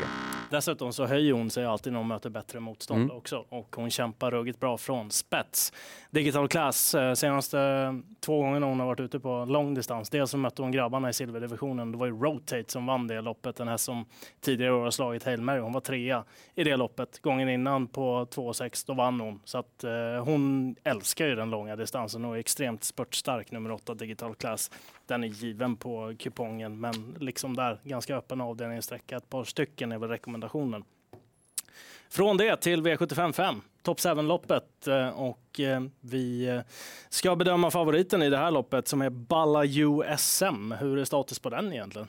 Dessutom 0.50 0.92
så 0.92 1.06
höjer 1.06 1.32
hon 1.32 1.50
sig 1.50 1.64
alltid 1.64 1.92
när 1.92 2.00
hon 2.00 2.08
möter 2.08 2.30
bättre 2.30 2.60
motstånd 2.60 3.02
mm. 3.02 3.16
också 3.16 3.44
och 3.48 3.76
hon 3.76 3.90
kämpar 3.90 4.30
ruggigt 4.30 4.60
bra 4.60 4.78
från 4.78 5.10
spets. 5.10 5.72
Digital 6.10 6.48
Class, 6.48 6.94
eh, 6.94 7.14
senaste 7.14 7.58
två 8.20 8.42
gångerna 8.42 8.66
hon 8.66 8.80
har 8.80 8.86
varit 8.86 9.00
ute 9.00 9.20
på 9.20 9.44
lång 9.44 9.74
distans. 9.74 10.10
Dels 10.10 10.30
så 10.30 10.36
mötte 10.36 10.62
hon 10.62 10.72
grabbarna 10.72 11.10
i 11.10 11.12
silverdivisionen. 11.12 11.92
Det 11.92 11.98
var 11.98 12.06
ju 12.06 12.12
Rotate 12.12 12.72
som 12.72 12.86
vann 12.86 13.06
det 13.06 13.20
loppet. 13.20 13.56
Den 13.56 13.68
här 13.68 13.76
som 13.76 14.04
tidigare 14.40 14.72
år 14.72 14.84
har 14.84 14.90
slagit 14.90 15.24
Hail 15.24 15.40
Mary. 15.40 15.60
Hon 15.60 15.72
var 15.72 15.80
trea 15.80 16.24
i 16.54 16.64
det 16.64 16.76
loppet. 16.76 17.22
Gången 17.22 17.48
innan 17.48 17.86
på 17.86 18.24
2,6 18.24 18.84
då 18.86 18.94
vann 18.94 19.20
hon. 19.20 19.40
Så 19.44 19.58
att 19.58 19.84
eh, 19.84 20.24
hon 20.24 20.76
älskar 20.84 21.26
ju 21.26 21.34
den 21.34 21.50
långa 21.50 21.76
distansen 21.76 22.24
och 22.24 22.36
är 22.36 22.40
extremt 22.40 22.84
spurtstark 22.84 23.50
nummer 23.50 23.70
8 23.70 23.94
Digital 23.94 24.34
Class. 24.34 24.70
Den 25.06 25.24
är 25.24 25.28
given 25.28 25.76
på 25.76 26.14
kupongen 26.18 26.80
men 26.80 27.16
liksom 27.18 27.56
där 27.56 27.80
ganska 27.84 28.16
öppen 28.16 28.40
avdelningssträcka. 29.08 29.16
Ett 29.16 29.30
par 29.30 29.44
stycken 29.44 29.92
är 29.92 29.98
väl 29.98 30.08
rekommendationen. 30.08 30.84
Från 32.10 32.36
det 32.36 32.56
till 32.56 32.82
V75 32.82 33.32
5, 33.32 33.62
Top 33.82 33.98
7-loppet. 33.98 34.88
Och 35.14 35.60
eh, 35.60 35.82
vi 36.00 36.48
eh, 36.48 36.60
ska 37.08 37.36
bedöma 37.36 37.70
favoriten 37.70 38.22
i 38.22 38.30
det 38.30 38.38
här 38.38 38.50
loppet 38.50 38.88
som 38.88 39.02
är 39.02 39.10
Balla 39.10 39.64
USM. 39.64 40.72
Hur 40.72 40.98
är 40.98 41.04
status 41.04 41.38
på 41.38 41.50
den 41.50 41.72
egentligen? 41.72 42.08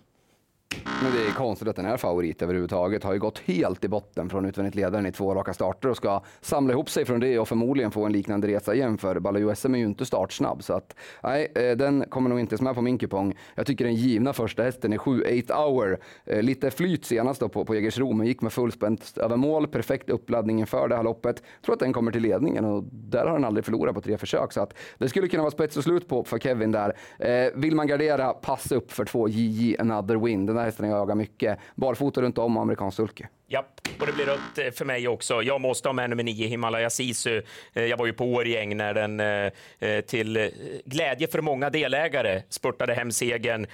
Men 1.03 1.11
det 1.15 1.27
är 1.27 1.31
konstigt 1.31 1.67
att 1.67 1.75
den 1.75 1.85
är 1.85 1.97
favorit 1.97 2.41
överhuvudtaget. 2.41 3.03
Har 3.03 3.13
ju 3.13 3.19
gått 3.19 3.39
helt 3.39 3.83
i 3.83 3.87
botten 3.87 4.29
från 4.29 4.45
utvändigt 4.45 4.75
ledaren 4.75 5.05
i 5.05 5.11
två 5.11 5.35
raka 5.35 5.53
starter 5.53 5.89
och 5.89 5.97
ska 5.97 6.21
samla 6.41 6.73
ihop 6.73 6.89
sig 6.89 7.05
från 7.05 7.19
det 7.19 7.39
och 7.39 7.47
förmodligen 7.47 7.91
få 7.91 8.05
en 8.05 8.11
liknande 8.11 8.47
resa 8.47 8.75
igen. 8.75 8.97
För 8.97 9.19
Baloo 9.19 9.51
USM 9.51 9.75
är 9.75 9.79
ju 9.79 9.85
inte 9.85 10.05
startsnabb. 10.05 10.63
Så 10.63 10.73
att, 10.73 10.95
nej, 11.23 11.51
eh, 11.55 11.77
den 11.77 12.05
kommer 12.09 12.29
nog 12.29 12.39
inte 12.39 12.63
med 12.63 12.75
på 12.75 12.81
min 12.81 12.97
kupong. 12.97 13.37
Jag 13.55 13.65
tycker 13.65 13.85
den 13.85 13.95
givna 13.95 14.33
första 14.33 14.63
hästen 14.63 14.93
är 14.93 14.97
7-8 14.97 15.53
hour. 15.53 15.99
Eh, 16.25 16.41
lite 16.41 16.71
flyt 16.71 17.05
senast 17.05 17.39
då 17.39 17.49
på, 17.49 17.65
på 17.65 17.75
Jägersro, 17.75 18.13
men 18.13 18.27
gick 18.27 18.41
med 18.41 18.53
fullspänt 18.53 19.17
över 19.17 19.37
mål. 19.37 19.67
Perfekt 19.67 20.09
uppladdning 20.09 20.59
inför 20.59 20.87
det 20.87 20.95
här 20.95 21.03
loppet. 21.03 21.43
Tror 21.65 21.73
att 21.73 21.79
den 21.79 21.93
kommer 21.93 22.11
till 22.11 22.21
ledningen 22.21 22.65
och 22.65 22.83
där 22.91 23.25
har 23.25 23.33
den 23.33 23.45
aldrig 23.45 23.65
förlorat 23.65 23.95
på 23.95 24.01
tre 24.01 24.17
försök. 24.17 24.53
Så 24.53 24.61
att 24.61 24.73
det 24.97 25.09
skulle 25.09 25.27
kunna 25.27 25.43
vara 25.43 25.51
spets 25.51 25.77
och 25.77 25.83
slut 25.83 26.07
på 26.07 26.23
för 26.23 26.39
Kevin 26.39 26.71
där. 26.71 26.95
Eh, 27.19 27.51
vill 27.55 27.75
man 27.75 27.87
gardera, 27.87 28.33
passa 28.33 28.75
upp 28.75 28.91
för 28.91 29.05
två 29.05 29.29
JJ 29.29 29.75
Another 29.79 30.15
Win. 30.15 30.45
Den 30.45 30.58
här 30.59 30.65
hästen 30.65 30.89
jag 30.89 30.97
jagar 30.97 31.15
mycket. 31.15 31.59
Barfota 31.75 32.21
runt 32.21 32.37
om 32.37 32.57
amerikansk 32.57 32.97
sulky. 32.97 33.23
Ja, 33.51 33.65
och 33.99 34.05
det 34.05 34.13
blir 34.13 34.25
rött 34.25 34.57
eh, 34.57 34.71
för 34.71 34.85
mig 34.85 35.07
också. 35.07 35.41
Jag 35.41 35.61
måste 35.61 35.89
ha 35.89 35.93
med 35.93 36.09
nummer 36.09 36.23
nio, 36.23 36.47
Himalaya 36.47 36.89
Sisu. 36.89 37.41
Eh, 37.73 37.85
jag 37.85 37.97
var 37.97 38.05
ju 38.05 38.13
på 38.13 38.25
Årgäng 38.25 38.77
när 38.77 38.93
den 38.93 39.19
eh, 39.19 40.01
till 40.01 40.51
glädje 40.85 41.27
för 41.27 41.41
många 41.41 41.69
delägare 41.69 42.41
spurtade 42.49 42.93
hem 42.93 43.11
segern. 43.11 43.67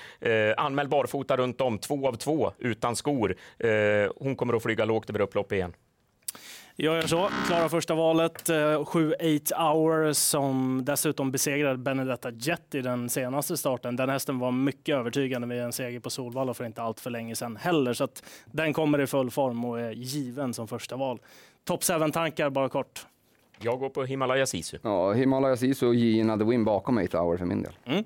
Anmäld 0.58 0.89
barfota 0.89 1.38
runt 1.38 1.62
om, 1.62 1.77
två 1.77 2.08
av 2.08 2.13
två 2.13 2.51
utan 2.60 2.96
skor. 2.96 3.36
Hon 4.20 4.36
kommer 4.36 4.54
att 4.54 4.63
flyga 4.63 4.86
lågt 4.86 5.10
över 5.10 5.22
upplopp 5.22 5.51
igen. 5.51 5.74
Jag 6.77 6.96
gör 6.96 7.08
så. 7.08 7.29
Klarar 7.48 7.70
första 7.70 7.96
valet. 7.96 8.50
7-8 8.50 9.51
eh, 9.51 9.74
hour 9.74 10.13
som 10.13 10.82
dessutom 10.86 11.32
besegrade 11.32 11.77
Benedetta 11.77 12.32
Jet 12.32 12.75
i 12.75 12.82
den 12.82 13.10
senaste 13.10 13.58
starten. 13.58 13.96
Den 13.96 14.10
hästen 14.10 14.39
var 14.39 14.51
mycket 14.51 14.96
övertygande 14.96 15.48
med 15.48 15.63
en 15.63 15.74
seger 15.74 16.00
på 16.00 16.10
Solvalla 16.10 16.53
för 16.53 16.65
inte 16.65 16.82
allt 16.82 17.00
för 17.00 17.10
länge 17.10 17.36
sedan 17.36 17.55
heller. 17.55 17.94
Så 17.94 18.03
att 18.03 18.24
den 18.46 18.74
kommer 18.74 19.01
i 19.01 19.08
full 19.08 19.32
form 19.32 19.65
och 19.65 19.79
är 19.79 19.91
given 19.91 20.53
som 20.53 20.67
första 20.67 20.96
val. 20.96 21.20
Top 21.63 21.82
7-tankar 21.82 22.50
bara 22.50 22.70
kort. 22.70 23.05
Jag 23.60 23.79
går 23.79 23.89
på 23.89 24.03
Himalaya 24.03 24.46
Sisu. 24.46 24.77
Ja, 24.82 25.13
Himalaya 25.13 25.58
Sisu 25.58 25.88
och 25.88 25.96
Gina 25.96 26.38
The 26.38 26.44
Win 26.44 26.65
bakom 26.65 26.98
8 26.98 27.22
hour 27.22 27.38
för 27.38 27.46
min 27.46 27.63
del. 27.63 27.74
Mm. 27.86 28.03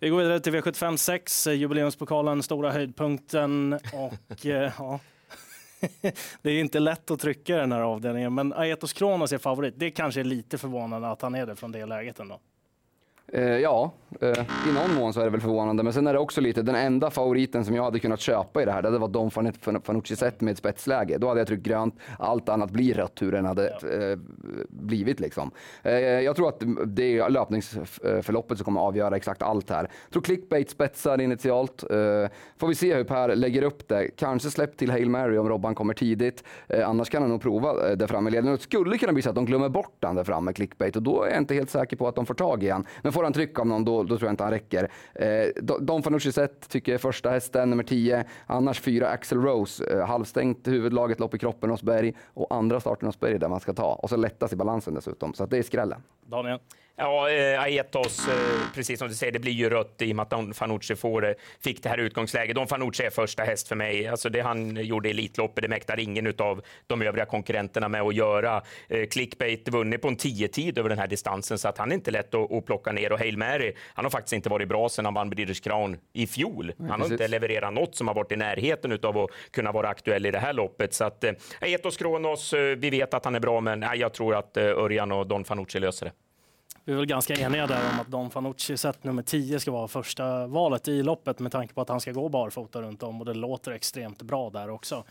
Vi 0.00 0.08
går 0.08 0.18
vidare 0.18 0.40
till 0.40 0.54
V75 0.54 0.96
6, 0.96 1.46
jubileumspokalen, 1.46 2.42
stora 2.42 2.70
höjdpunkten 2.72 3.72
och 3.72 4.46
eh, 4.46 4.72
ja, 4.78 5.00
det 6.42 6.50
är 6.50 6.60
inte 6.60 6.78
lätt 6.80 7.10
att 7.10 7.20
trycka 7.20 7.56
den 7.56 7.72
här 7.72 7.80
avdelningen, 7.80 8.34
men 8.34 8.52
Aetos 8.52 8.92
Kronos 8.92 9.32
är 9.32 9.38
favorit. 9.38 9.74
Det 9.76 9.90
kanske 9.90 10.20
är 10.20 10.24
lite 10.24 10.58
förvånande 10.58 11.08
att 11.08 11.22
han 11.22 11.34
är 11.34 11.46
det 11.46 11.56
från 11.56 11.72
det 11.72 11.86
läget 11.86 12.20
ändå. 12.20 12.40
Eh, 13.32 13.42
ja, 13.42 13.92
i 14.68 14.72
någon 14.74 14.94
mån 14.94 15.12
så 15.12 15.20
är 15.20 15.24
det 15.24 15.30
väl 15.30 15.40
förvånande, 15.40 15.82
men 15.82 15.92
sen 15.92 16.06
är 16.06 16.12
det 16.12 16.18
också 16.18 16.40
lite 16.40 16.62
den 16.62 16.74
enda 16.74 17.10
favoriten 17.10 17.64
som 17.64 17.74
jag 17.74 17.82
hade 17.82 17.98
kunnat 17.98 18.20
köpa 18.20 18.62
i 18.62 18.64
det 18.64 18.72
här, 18.72 18.82
det 18.82 18.98
var 18.98 19.08
Don 19.08 19.30
Fanucci 19.80 20.16
sett 20.16 20.40
med 20.40 20.52
ett 20.52 20.58
spetsläge. 20.58 21.18
Då 21.18 21.28
hade 21.28 21.40
jag 21.40 21.46
tryckt 21.46 21.62
grönt, 21.62 21.94
allt 22.18 22.48
annat 22.48 22.70
blir 22.70 22.94
rött 22.94 23.22
hur 23.22 23.32
den 23.32 23.44
hade 23.44 23.68
eh, 23.68 24.18
blivit 24.68 25.20
liksom. 25.20 25.50
Eh, 25.82 25.92
jag 25.98 26.36
tror 26.36 26.48
att 26.48 26.62
det 26.86 27.18
är 27.18 27.30
löpningsförloppet 27.30 28.58
som 28.58 28.64
kommer 28.64 28.80
avgöra 28.80 29.16
exakt 29.16 29.42
allt 29.42 29.70
här. 29.70 29.82
Jag 29.82 30.12
tror 30.12 30.22
clickbait 30.22 30.70
spetsar 30.70 31.20
initialt. 31.20 31.82
Eh, 31.82 32.30
får 32.56 32.68
vi 32.68 32.74
se 32.74 32.94
hur 32.94 33.04
Per 33.04 33.36
lägger 33.36 33.62
upp 33.62 33.88
det. 33.88 34.08
Kanske 34.16 34.50
släpp 34.50 34.76
till 34.76 34.90
Hail 34.90 35.10
Mary 35.10 35.38
om 35.38 35.48
Robban 35.48 35.74
kommer 35.74 35.94
tidigt. 35.94 36.44
Eh, 36.68 36.88
annars 36.88 37.10
kan 37.10 37.22
han 37.22 37.30
nog 37.30 37.42
prova 37.42 37.94
där 37.96 38.06
framme 38.06 38.30
i 38.30 38.32
ledningen. 38.32 38.56
Det 38.56 38.62
skulle 38.62 38.98
kunna 38.98 39.12
bli 39.12 39.22
så 39.22 39.28
att 39.28 39.34
de 39.34 39.44
glömmer 39.44 39.68
bort 39.68 39.96
den 40.00 40.16
där 40.16 40.24
framme, 40.24 40.52
clickbait, 40.52 40.96
och 40.96 41.02
då 41.02 41.22
är 41.22 41.30
jag 41.30 41.38
inte 41.38 41.54
helt 41.54 41.70
säker 41.70 41.96
på 41.96 42.08
att 42.08 42.14
de 42.14 42.26
får 42.26 42.34
tag 42.34 42.62
i 42.62 42.68
han. 42.68 42.86
Men 43.02 43.12
får 43.12 43.24
han 43.24 43.32
tryck 43.32 43.58
av 43.58 43.66
någon, 43.66 43.84
då, 43.84 43.97
då 44.06 44.18
tror 44.18 44.26
jag 44.28 44.32
inte 44.32 44.42
han 44.42 44.52
räcker. 44.52 44.90
Eh, 45.14 45.62
Don 45.80 46.02
Fanucci 46.02 46.32
sett 46.32 46.68
tycker 46.68 46.92
jag 46.92 46.94
är 46.94 47.02
första 47.02 47.30
hästen, 47.30 47.70
nummer 47.70 47.82
10. 47.82 48.24
Annars 48.46 48.80
fyra 48.80 49.08
Axel 49.08 49.42
Rose, 49.42 49.84
eh, 49.84 50.06
halvstängt 50.06 50.68
huvudlaget, 50.68 51.20
lopp 51.20 51.34
i 51.34 51.38
kroppen 51.38 51.70
hos 51.70 51.82
Berg 51.82 52.14
och 52.34 52.54
andra 52.54 52.80
starten 52.80 53.06
hos 53.08 53.20
Berg 53.20 53.38
där 53.38 53.48
man 53.48 53.60
ska 53.60 53.72
ta. 53.72 53.94
Och 53.94 54.08
så 54.08 54.16
lättas 54.16 54.52
i 54.52 54.56
balansen 54.56 54.94
dessutom, 54.94 55.34
så 55.34 55.46
det 55.46 55.58
är 55.58 55.62
skrällen. 55.62 56.02
Daniel? 56.26 56.58
Ja, 57.00 57.30
eh, 57.30 57.60
Aetos, 57.60 58.28
eh, 58.28 58.34
precis 58.74 58.98
som 58.98 59.08
du 59.08 59.14
säger, 59.14 59.32
det 59.32 59.38
blir 59.38 59.52
ju 59.52 59.70
rött 59.70 60.02
i 60.02 60.12
och 60.12 60.16
med 60.16 60.22
att 60.22 60.30
Don 60.30 60.54
Fanucci 60.54 60.96
får, 60.96 61.28
eh, 61.28 61.32
fick 61.60 61.82
det 61.82 61.88
här 61.88 61.98
utgångsläget. 61.98 62.56
Don 62.56 62.66
Fanucci 62.66 63.02
är 63.02 63.10
första 63.10 63.42
häst 63.42 63.68
för 63.68 63.76
mig. 63.76 64.08
Alltså 64.08 64.28
det 64.28 64.40
han 64.40 64.76
gjorde 64.76 65.08
i 65.08 65.10
Elitloppet, 65.10 65.62
det 65.62 65.68
mäktar 65.68 66.00
ingen 66.00 66.34
av 66.38 66.62
de 66.86 67.02
övriga 67.02 67.26
konkurrenterna 67.26 67.88
med 67.88 68.02
att 68.02 68.14
göra. 68.14 68.62
Eh, 68.88 69.06
Clickbait 69.06 69.68
vunnit 69.68 70.02
på 70.02 70.08
en 70.08 70.16
10-tid 70.16 70.78
över 70.78 70.88
den 70.88 70.98
här 70.98 71.06
distansen, 71.06 71.58
så 71.58 71.68
att 71.68 71.78
han 71.78 71.90
är 71.90 71.94
inte 71.94 72.10
lätt 72.10 72.34
att, 72.34 72.52
att 72.52 72.66
plocka 72.66 72.92
ner. 72.92 73.12
Och 73.12 73.18
Hail 73.18 73.38
Mary, 73.38 73.74
han 73.94 74.04
har 74.04 74.10
faktiskt 74.10 74.32
inte 74.32 74.48
varit 74.48 74.68
bra 74.68 74.88
sedan 74.88 75.04
han 75.04 75.14
vann 75.14 75.30
British 75.30 75.62
Crown 75.62 75.96
i 76.12 76.26
fjol. 76.26 76.72
Han 76.78 76.90
har 76.90 76.96
precis. 76.96 77.12
inte 77.12 77.28
levererat 77.28 77.72
något 77.72 77.94
som 77.94 78.08
har 78.08 78.14
varit 78.14 78.32
i 78.32 78.36
närheten 78.36 78.98
av 79.02 79.18
att 79.18 79.30
kunna 79.50 79.72
vara 79.72 79.88
aktuell 79.88 80.26
i 80.26 80.30
det 80.30 80.38
här 80.38 80.52
loppet. 80.52 80.94
Så 80.94 81.04
att 81.04 81.24
eh, 81.24 81.32
Aetos 81.60 81.96
Kronos, 81.96 82.52
eh, 82.52 82.76
vi 82.76 82.90
vet 82.90 83.14
att 83.14 83.24
han 83.24 83.34
är 83.34 83.40
bra, 83.40 83.60
men 83.60 83.80
nej, 83.80 83.98
jag 83.98 84.12
tror 84.12 84.34
att 84.34 84.56
eh, 84.56 84.64
Örjan 84.64 85.12
och 85.12 85.26
Don 85.26 85.44
Fanucci 85.44 85.80
löser 85.80 86.06
det. 86.06 86.12
Vi 86.88 86.94
är 86.94 86.96
väl 86.96 87.06
ganska 87.06 87.34
eniga 87.34 87.66
där 87.66 87.90
om 87.92 88.00
att 88.00 88.06
Don 88.06 88.30
Fanucci 88.30 88.76
set 88.76 89.04
nummer 89.04 89.22
10 89.22 89.60
ska 89.60 89.70
vara 89.70 89.88
första 89.88 90.46
valet 90.46 90.88
i 90.88 91.02
loppet 91.02 91.38
med 91.38 91.52
tanke 91.52 91.74
på 91.74 91.80
att 91.80 91.88
han 91.88 92.00
ska 92.00 92.12
gå 92.12 92.28
barfota 92.28 92.82
runt 92.82 93.02
om 93.02 93.20
och 93.20 93.26
det 93.26 93.34
låter 93.34 93.72
extremt 93.72 94.22
bra 94.22 94.50
där 94.50 94.70
också. 94.70 95.04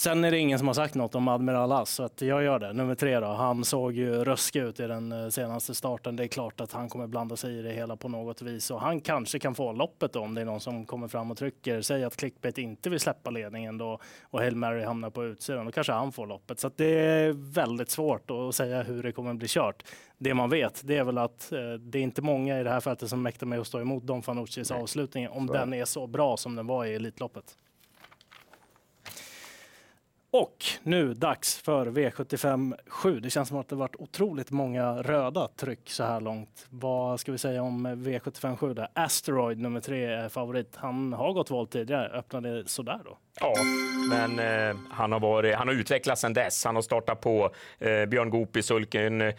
Sen 0.00 0.24
är 0.24 0.30
det 0.30 0.38
ingen 0.38 0.58
som 0.58 0.66
har 0.66 0.74
sagt 0.74 0.94
något 0.94 1.14
om 1.14 1.28
Admiral 1.28 1.72
As, 1.72 1.90
så 1.90 2.02
att 2.02 2.22
jag 2.22 2.42
gör 2.42 2.58
det. 2.58 2.72
Nummer 2.72 2.94
tre 2.94 3.20
då. 3.20 3.26
Han 3.26 3.64
såg 3.64 3.92
ju 3.92 4.24
ruskig 4.24 4.60
ut 4.60 4.80
i 4.80 4.86
den 4.86 5.12
eh, 5.12 5.28
senaste 5.28 5.74
starten. 5.74 6.16
Det 6.16 6.24
är 6.24 6.28
klart 6.28 6.60
att 6.60 6.72
han 6.72 6.88
kommer 6.88 7.06
blanda 7.06 7.36
sig 7.36 7.58
i 7.58 7.62
det 7.62 7.72
hela 7.72 7.96
på 7.96 8.08
något 8.08 8.42
vis 8.42 8.70
och 8.70 8.80
han 8.80 9.00
kanske 9.00 9.38
kan 9.38 9.54
få 9.54 9.72
loppet 9.72 10.12
då 10.12 10.20
om 10.20 10.34
det 10.34 10.40
är 10.40 10.44
någon 10.44 10.60
som 10.60 10.86
kommer 10.86 11.08
fram 11.08 11.30
och 11.30 11.38
trycker. 11.38 11.80
Säg 11.80 12.04
att 12.04 12.16
Clickbait 12.16 12.58
inte 12.58 12.90
vill 12.90 13.00
släppa 13.00 13.30
ledningen 13.30 13.78
då 13.78 13.98
och 14.22 14.40
Hail 14.40 14.56
Mary 14.56 14.84
hamnar 14.84 15.10
på 15.10 15.24
utsidan. 15.24 15.66
Då 15.66 15.72
kanske 15.72 15.92
han 15.92 16.12
får 16.12 16.26
loppet. 16.26 16.60
Så 16.60 16.70
det 16.76 16.98
är 16.98 17.32
väldigt 17.52 17.90
svårt 17.90 18.30
att 18.30 18.54
säga 18.54 18.82
hur 18.82 19.02
det 19.02 19.12
kommer 19.12 19.34
bli 19.34 19.48
kört. 19.48 19.84
Det 20.18 20.34
man 20.34 20.50
vet, 20.50 20.80
det 20.84 20.96
är 20.96 21.04
väl 21.04 21.18
att 21.18 21.52
eh, 21.52 21.72
det 21.72 21.98
är 21.98 22.02
inte 22.02 22.22
många 22.22 22.60
i 22.60 22.62
det 22.64 22.70
här 22.70 22.80
fältet 22.80 23.08
som 23.08 23.22
mäktar 23.22 23.46
med 23.46 23.60
att 23.60 23.66
stå 23.66 23.80
emot 23.80 24.02
Don 24.02 24.22
Fanuccis 24.22 24.70
avslutning 24.70 25.28
om 25.28 25.46
den 25.46 25.74
är 25.74 25.84
så 25.84 26.06
bra 26.06 26.36
som 26.36 26.54
den 26.54 26.66
var 26.66 26.84
i 26.84 26.94
Elitloppet. 26.94 27.56
Och 30.30 30.64
nu 30.82 31.14
dags 31.14 31.58
för 31.58 31.86
V75 31.86 32.74
7. 32.86 33.20
Det 33.20 33.30
känns 33.30 33.48
som 33.48 33.58
att 33.58 33.68
det 33.68 33.76
varit 33.76 33.96
otroligt 33.98 34.50
många 34.50 35.02
röda 35.02 35.48
tryck 35.48 35.90
så 35.90 36.04
här 36.04 36.20
långt. 36.20 36.66
Vad 36.70 37.20
ska 37.20 37.32
vi 37.32 37.38
säga 37.38 37.62
om 37.62 37.86
V75 37.86 38.56
7? 38.56 38.74
Där? 38.74 38.88
Asteroid 38.94 39.58
nummer 39.58 39.80
tre 39.80 40.04
är 40.04 40.28
favorit. 40.28 40.76
Han 40.76 41.12
har 41.12 41.32
gått 41.32 41.50
volt 41.50 41.70
tidigare. 41.70 42.08
Öppnade 42.08 42.68
sådär 42.68 43.00
då. 43.04 43.18
Ja, 43.40 43.54
men 44.08 44.38
eh, 44.38 44.76
han, 44.90 45.12
har 45.12 45.20
varit, 45.20 45.54
han 45.54 45.68
har 45.68 45.74
utvecklats 45.74 46.20
sedan 46.20 46.32
dess. 46.32 46.64
Han 46.64 46.74
har 46.74 46.82
startat 46.82 47.20
på 47.20 47.50
eh, 47.78 48.06
Björn 48.06 48.30
Goop 48.30 48.56
i 48.56 48.62
sulken, 48.62 49.20
eh, 49.20 49.32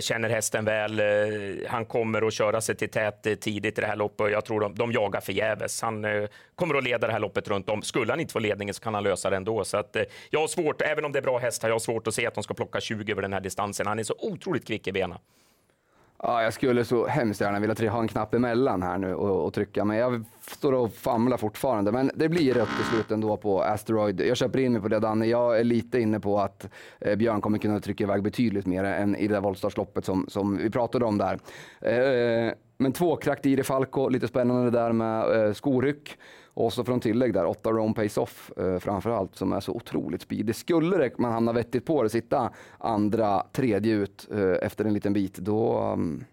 känner 0.00 0.28
hästen 0.28 0.64
väl. 0.64 1.00
Eh, 1.00 1.06
han 1.68 1.84
kommer 1.84 2.26
att 2.26 2.34
köra 2.34 2.60
sig 2.60 2.74
till 2.74 2.88
tät 2.88 3.26
eh, 3.26 3.34
tidigt 3.34 3.78
i 3.78 3.80
det 3.80 3.86
här 3.86 3.96
loppet. 3.96 4.32
Jag 4.32 4.44
tror 4.44 4.60
de, 4.60 4.74
de 4.74 4.92
jagar 4.92 5.20
förgäves. 5.20 5.82
Han 5.82 6.04
eh, 6.04 6.28
kommer 6.54 6.74
att 6.74 6.84
leda 6.84 7.06
det 7.06 7.12
här 7.12 7.20
loppet 7.20 7.48
runt 7.48 7.68
om. 7.68 7.82
Skulle 7.82 8.12
han 8.12 8.20
inte 8.20 8.32
få 8.32 8.38
ledningen 8.38 8.74
så 8.74 8.82
kan 8.82 8.94
han 8.94 9.02
lösa 9.02 9.30
det 9.30 9.36
ändå. 9.36 9.64
Så 9.64 9.76
att, 9.76 9.96
eh, 9.96 10.02
jag 10.30 10.40
har 10.40 10.48
svårt, 10.48 10.82
även 10.82 11.04
om 11.04 11.12
det 11.12 11.18
är 11.18 11.22
bra 11.22 11.38
hästar, 11.38 11.68
jag 11.68 11.74
har 11.74 11.78
svårt 11.78 12.06
att 12.06 12.14
se 12.14 12.26
att 12.26 12.34
de 12.34 12.42
ska 12.42 12.54
plocka 12.54 12.80
20 12.80 13.12
över 13.12 13.22
den 13.22 13.32
här 13.32 13.40
distansen. 13.40 13.86
Han 13.86 13.98
är 13.98 14.02
så 14.02 14.14
otroligt 14.18 14.66
kvick 14.66 14.86
i 14.86 14.92
benen. 14.92 15.18
Ja, 16.22 16.42
jag 16.42 16.52
skulle 16.52 16.84
så 16.84 17.06
hemskt 17.06 17.40
gärna 17.40 17.60
vilja 17.60 17.90
ha 17.90 18.00
en 18.00 18.08
knapp 18.08 18.34
emellan 18.34 18.82
här 18.82 18.98
nu 18.98 19.14
och, 19.14 19.46
och 19.46 19.54
trycka, 19.54 19.84
men 19.84 19.96
jag 19.96 20.24
står 20.40 20.72
och 20.72 20.92
famlar 20.92 21.36
fortfarande. 21.36 21.92
Men 21.92 22.10
det 22.14 22.28
blir 22.28 22.54
rött 22.54 22.68
till 22.76 22.84
slut 22.84 23.10
ändå 23.10 23.36
på 23.36 23.62
Asteroid. 23.62 24.20
Jag 24.20 24.36
köper 24.36 24.58
in 24.58 24.72
mig 24.72 24.82
på 24.82 24.88
det 24.88 24.98
Danne. 24.98 25.26
Jag 25.26 25.60
är 25.60 25.64
lite 25.64 26.00
inne 26.00 26.20
på 26.20 26.40
att 26.40 26.68
eh, 27.00 27.16
Björn 27.16 27.40
kommer 27.40 27.58
kunna 27.58 27.80
trycka 27.80 28.04
iväg 28.04 28.22
betydligt 28.22 28.66
mer 28.66 28.84
än 28.84 29.16
i 29.16 29.28
det 29.28 29.34
där 29.34 29.40
voltstartsloppet 29.40 30.04
som, 30.04 30.26
som 30.28 30.56
vi 30.56 30.70
pratade 30.70 31.04
om 31.04 31.18
där. 31.18 31.38
Eh, 31.80 32.52
men 32.78 32.92
två 32.92 33.16
Kraktiri 33.16 33.62
Falco, 33.62 34.08
lite 34.08 34.28
spännande 34.28 34.70
där 34.70 34.92
med 34.92 35.46
eh, 35.46 35.52
skoryck. 35.52 36.18
Och 36.56 36.72
så 36.72 36.84
från 36.84 37.00
tillägg 37.00 37.32
där, 37.32 37.46
åtta 37.46 37.70
roam 37.70 37.94
Pace 37.94 38.20
Off 38.20 38.52
eh, 38.56 38.78
framför 38.78 39.10
allt, 39.10 39.36
som 39.36 39.52
är 39.52 39.60
så 39.60 39.72
otroligt 39.72 40.22
speedig. 40.22 40.56
Skulle 40.56 40.96
det, 40.96 41.18
man 41.18 41.32
hamna 41.32 41.52
vettigt 41.52 41.84
på 41.84 42.02
det, 42.02 42.10
sitta 42.10 42.50
andra, 42.78 43.46
tredje 43.52 43.94
ut 43.94 44.28
eh, 44.32 44.66
efter 44.66 44.84
en 44.84 44.94
liten 44.94 45.12
bit, 45.12 45.34
då 45.34 45.80
um, 45.92 46.24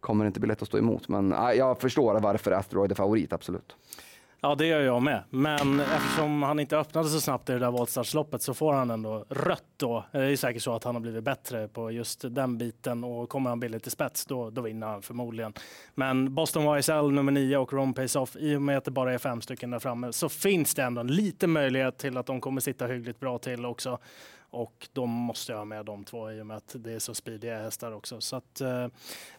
kommer 0.00 0.24
det 0.24 0.26
inte 0.26 0.40
bli 0.40 0.48
lätt 0.48 0.62
att 0.62 0.68
stå 0.68 0.78
emot. 0.78 1.08
Men 1.08 1.32
eh, 1.32 1.50
jag 1.50 1.80
förstår 1.80 2.20
varför 2.20 2.50
Asteroid 2.50 2.90
är 2.90 2.94
favorit, 2.94 3.32
absolut. 3.32 3.76
Ja, 4.44 4.54
det 4.54 4.66
gör 4.66 4.80
jag 4.80 5.02
med. 5.02 5.22
Men 5.30 5.80
eftersom 5.80 6.42
han 6.42 6.60
inte 6.60 6.78
öppnade 6.78 7.08
så 7.08 7.20
snabbt 7.20 7.50
i 7.50 7.52
det 7.52 7.58
där 7.58 7.70
voltstartsloppet 7.70 8.42
så 8.42 8.54
får 8.54 8.72
han 8.72 8.90
ändå 8.90 9.24
rött 9.28 9.64
då. 9.76 10.04
Det 10.12 10.18
är 10.18 10.36
säkert 10.36 10.62
så 10.62 10.74
att 10.74 10.84
han 10.84 10.94
har 10.94 11.00
blivit 11.00 11.24
bättre 11.24 11.68
på 11.68 11.90
just 11.90 12.24
den 12.30 12.58
biten 12.58 13.04
och 13.04 13.28
kommer 13.28 13.50
han 13.50 13.60
billigt 13.60 13.82
till 13.82 13.92
spets 13.92 14.26
då, 14.26 14.50
då 14.50 14.62
vinner 14.62 14.86
han 14.86 15.02
förmodligen. 15.02 15.52
Men 15.94 16.34
Boston 16.34 16.78
YSL 16.78 17.10
nummer 17.10 17.32
9 17.32 17.56
och 17.56 17.72
Ron 17.72 17.94
Pace 17.94 18.18
Off, 18.18 18.36
i 18.36 18.56
och 18.56 18.62
med 18.62 18.78
att 18.78 18.84
det 18.84 18.90
bara 18.90 19.14
är 19.14 19.18
fem 19.18 19.40
stycken 19.40 19.70
där 19.70 19.78
framme 19.78 20.12
så 20.12 20.28
finns 20.28 20.74
det 20.74 20.82
ändå 20.82 21.00
en 21.00 21.06
liten 21.06 21.50
möjlighet 21.50 21.98
till 21.98 22.16
att 22.16 22.26
de 22.26 22.40
kommer 22.40 22.60
sitta 22.60 22.86
hyggligt 22.86 23.20
bra 23.20 23.38
till 23.38 23.66
också. 23.66 23.98
Och 24.54 24.88
då 24.92 25.06
måste 25.06 25.52
jag 25.52 25.58
ha 25.58 25.64
med 25.64 25.84
de 25.84 26.04
två 26.04 26.32
i 26.32 26.40
och 26.40 26.46
med 26.46 26.56
att 26.56 26.76
det 26.78 26.92
är 26.92 26.98
så 26.98 27.14
speediga 27.14 27.58
hästar 27.62 27.92
också. 27.92 28.20
Så 28.20 28.36
att, 28.36 28.60
eh, 28.60 28.86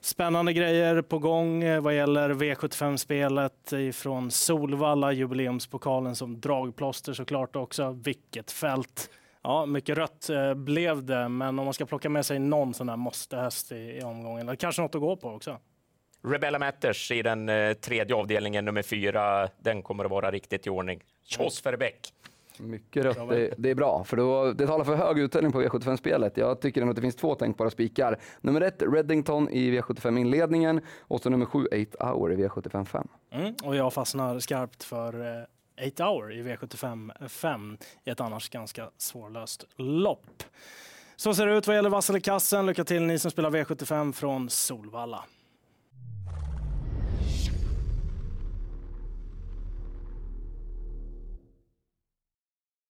spännande 0.01 0.53
grejer 0.53 1.01
på 1.01 1.19
gång 1.19 1.63
eh, 1.63 1.81
vad 1.81 1.95
gäller 1.95 2.29
V75-spelet 2.29 3.71
ifrån 3.73 4.31
Solvalla, 4.31 5.11
jubileumspokalen 5.11 6.15
som 6.15 6.41
dragplåster 6.41 7.13
såklart 7.13 7.55
också. 7.55 7.91
Vilket 7.91 8.51
fält! 8.51 9.09
Ja, 9.41 9.65
mycket 9.65 9.97
rött 9.97 10.29
eh, 10.29 10.53
blev 10.53 11.05
det, 11.05 11.29
men 11.29 11.59
om 11.59 11.65
man 11.65 11.73
ska 11.73 11.85
plocka 11.85 12.09
med 12.09 12.25
sig 12.25 12.39
någon 12.39 12.73
sån 12.73 12.89
här 12.89 12.97
måste-häst 12.97 13.71
i, 13.71 13.75
i 13.75 14.01
omgången, 14.01 14.57
kanske 14.57 14.81
något 14.81 14.95
att 14.95 15.01
gå 15.01 15.15
på 15.15 15.29
också. 15.29 15.59
Rebella 16.23 16.59
Matters 16.59 17.11
i 17.11 17.21
den 17.21 17.49
eh, 17.49 17.73
tredje 17.73 18.15
avdelningen, 18.15 18.65
nummer 18.65 18.83
fyra, 18.83 19.49
den 19.59 19.81
kommer 19.81 20.05
att 20.05 20.11
vara 20.11 20.31
riktigt 20.31 20.67
i 20.67 20.69
ordning. 20.69 21.03
Tjoss 21.23 21.65
Mm. 21.65 22.34
Mycket 22.59 23.05
rött, 23.05 23.29
det, 23.29 23.53
det 23.57 23.69
är 23.69 23.75
bra, 23.75 24.03
för 24.03 24.17
då, 24.17 24.53
det 24.53 24.67
talar 24.67 24.85
för 24.85 24.95
hög 24.95 25.19
utdelning 25.19 25.51
på 25.51 25.61
V75-spelet. 25.61 26.37
Jag 26.37 26.61
tycker 26.61 26.81
ändå 26.81 26.91
att 26.91 26.95
det 26.95 27.01
finst 27.01 27.19
två 27.19 27.35
tänkbara 27.35 27.69
spikar. 27.69 28.19
Nummer 28.41 28.61
ett, 28.61 28.81
Reddington 28.81 29.49
i 29.49 29.71
V75-inledningen 29.71 30.81
och 30.99 31.21
så 31.21 31.29
nummer 31.29 31.45
sju, 31.45 31.65
8 31.91 32.05
Hour 32.05 32.33
i 32.33 32.35
V75 32.35 32.85
5. 32.85 33.07
Mm, 33.31 33.53
och 33.63 33.75
jag 33.75 33.93
fastnar 33.93 34.39
skarpt 34.39 34.83
för 34.83 35.39
eh, 35.83 35.87
8 35.87 36.03
Hour 36.03 36.33
i 36.33 36.43
V75 36.43 37.27
5 37.27 37.77
i 38.03 38.09
ett 38.09 38.21
annars 38.21 38.49
ganska 38.49 38.89
svårlöst 38.97 39.65
lopp. 39.75 40.43
Så 41.15 41.33
ser 41.33 41.47
det 41.47 41.57
ut 41.57 41.67
vad 41.67 41.75
gäller 41.75 41.89
Vasselikassen. 41.89 42.65
Lycka 42.65 42.83
till 42.83 43.01
ni 43.01 43.19
som 43.19 43.31
spelar 43.31 43.51
V75 43.51 44.11
från 44.11 44.49
Solvalla. 44.49 45.23